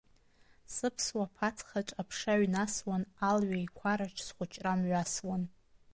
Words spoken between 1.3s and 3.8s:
ԥацха аԥша ҩнасуан, алҩа